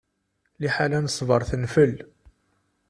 [0.63, 1.93] Lḥila n ṣṣbeṛ tenfel.